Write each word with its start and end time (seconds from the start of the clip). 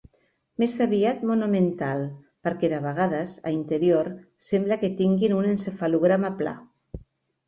Més 0.61 0.71
aviat 0.83 1.19
mono-mental, 1.31 1.99
perquè 2.47 2.69
de 2.71 2.79
vegades 2.85 3.33
a 3.49 3.53
Interior 3.57 4.09
sembla 4.47 4.79
que 4.85 4.89
tinguin 5.03 5.37
un 5.41 5.51
encefalograma 5.51 6.33
pla. 6.41 6.55